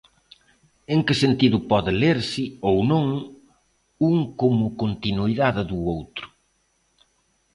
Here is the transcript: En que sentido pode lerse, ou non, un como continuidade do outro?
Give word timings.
En 0.93 0.99
que 1.07 1.15
sentido 1.23 1.57
pode 1.71 1.91
lerse, 2.03 2.43
ou 2.69 2.77
non, 2.91 3.05
un 4.09 4.15
como 4.41 4.65
continuidade 4.81 5.61
do 5.69 5.77
outro? 5.95 6.25